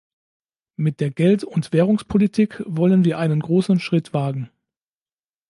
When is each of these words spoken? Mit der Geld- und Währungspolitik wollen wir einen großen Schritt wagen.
Mit 0.77 0.99
der 0.99 1.11
Geld- 1.11 1.43
und 1.43 1.73
Währungspolitik 1.73 2.63
wollen 2.65 3.05
wir 3.05 3.19
einen 3.19 3.39
großen 3.39 3.79
Schritt 3.79 4.15
wagen. 4.15 4.49